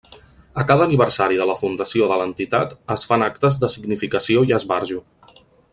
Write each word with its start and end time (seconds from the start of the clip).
A 0.61 0.63
cada 0.69 0.85
aniversari 0.87 1.37
de 1.41 1.47
la 1.49 1.57
fundació 1.59 2.09
de 2.13 2.17
l'entitat 2.21 2.75
es 2.97 3.07
fan 3.11 3.27
actes 3.29 3.63
de 3.65 3.73
significació 3.79 4.47
i 4.51 4.57
esbarjo. 4.61 5.05